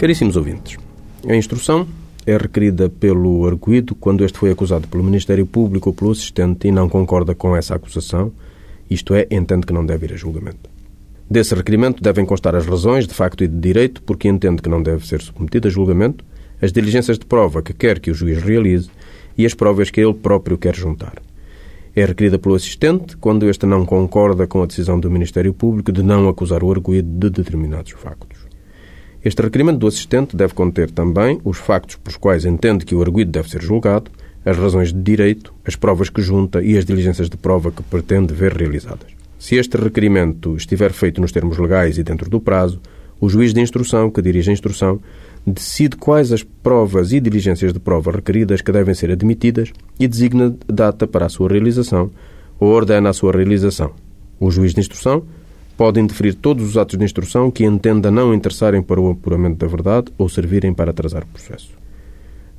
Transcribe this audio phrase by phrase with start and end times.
[0.00, 0.78] Caríssimos ouvintes,
[1.28, 1.86] a instrução
[2.26, 6.72] é requerida pelo arguído quando este foi acusado pelo Ministério Público ou pelo assistente e
[6.72, 8.32] não concorda com essa acusação,
[8.88, 10.70] isto é, entende que não deve ir a julgamento.
[11.28, 14.82] Desse requerimento devem constar as razões, de facto e de direito, porque entende que não
[14.82, 16.24] deve ser submetido a julgamento,
[16.62, 18.88] as diligências de prova que quer que o juiz realize
[19.36, 21.20] e as provas que ele próprio quer juntar.
[21.94, 26.02] É requerida pelo assistente quando este não concorda com a decisão do Ministério Público de
[26.02, 28.49] não acusar o arguído de determinados factos.
[29.22, 33.30] Este requerimento do assistente deve conter também os factos pelos quais entende que o arguído
[33.30, 34.10] deve ser julgado,
[34.44, 38.32] as razões de direito, as provas que junta e as diligências de prova que pretende
[38.32, 39.08] ver realizadas.
[39.38, 42.80] Se este requerimento estiver feito nos termos legais e dentro do prazo,
[43.20, 44.98] o juiz de instrução, que dirige a instrução,
[45.46, 50.56] decide quais as provas e diligências de prova requeridas que devem ser admitidas e designa
[50.66, 52.10] data para a sua realização
[52.58, 53.92] ou ordena a sua realização.
[54.38, 55.24] O juiz de instrução
[55.80, 59.66] pode indeferir todos os atos de instrução que entenda não interessarem para o apuramento da
[59.66, 61.70] verdade ou servirem para atrasar o processo.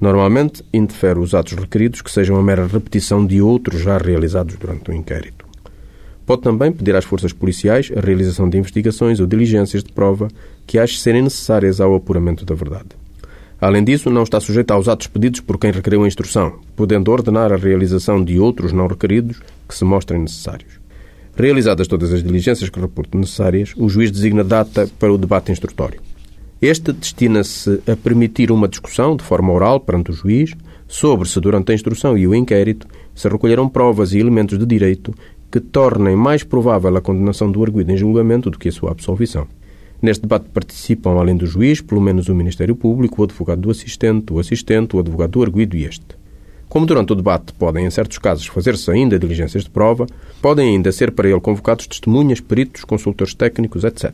[0.00, 4.92] Normalmente, indefere os atos requeridos que sejam a mera repetição de outros já realizados durante
[4.92, 5.44] o inquérito.
[6.24, 10.28] Pode também pedir às forças policiais a realização de investigações ou diligências de prova
[10.64, 12.90] que ache serem necessárias ao apuramento da verdade.
[13.60, 17.52] Além disso, não está sujeito aos atos pedidos por quem requeriu a instrução, podendo ordenar
[17.52, 20.78] a realização de outros não requeridos que se mostrem necessários.
[21.38, 26.00] Realizadas todas as diligências que reporte necessárias, o juiz designa data para o debate instrutório.
[26.60, 30.52] Este destina-se a permitir uma discussão, de forma oral, perante o juiz,
[30.88, 35.14] sobre se durante a instrução e o inquérito se recolheram provas e elementos de direito
[35.48, 39.46] que tornem mais provável a condenação do arguido em julgamento do que a sua absolvição.
[40.02, 44.32] Neste debate participam, além do juiz, pelo menos o Ministério Público, o advogado do assistente,
[44.32, 46.18] o assistente, o advogado do arguido e este.
[46.68, 50.06] Como durante o debate podem, em certos casos, fazer-se ainda diligências de prova,
[50.42, 54.12] podem ainda ser para ele convocados testemunhas, peritos, consultores técnicos, etc.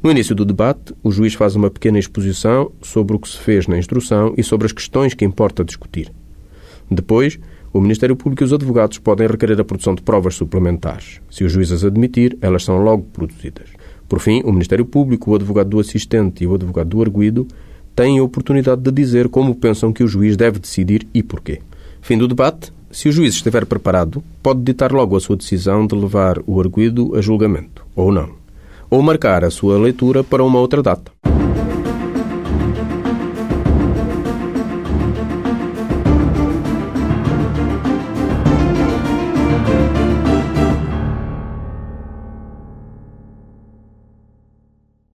[0.00, 3.66] No início do debate, o juiz faz uma pequena exposição sobre o que se fez
[3.66, 6.12] na instrução e sobre as questões que importa discutir.
[6.90, 7.38] Depois,
[7.72, 11.20] o Ministério Público e os advogados podem requerer a produção de provas suplementares.
[11.30, 13.70] Se o juiz as admitir, elas são logo produzidas.
[14.08, 17.48] Por fim, o Ministério Público, o advogado do assistente e o advogado do arguído
[17.96, 21.60] têm a oportunidade de dizer como pensam que o juiz deve decidir e porquê.
[22.02, 22.72] Fim do debate.
[22.90, 27.14] Se o juiz estiver preparado, pode ditar logo a sua decisão de levar o arguído
[27.16, 28.30] a julgamento, ou não.
[28.90, 31.11] Ou marcar a sua leitura para uma outra data.